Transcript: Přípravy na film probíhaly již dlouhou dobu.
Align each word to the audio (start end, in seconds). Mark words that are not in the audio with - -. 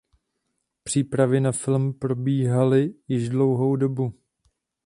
Přípravy 0.83 1.39
na 1.41 1.51
film 1.51 1.93
probíhaly 1.93 2.93
již 3.07 3.29
dlouhou 3.29 3.75
dobu. 3.75 4.13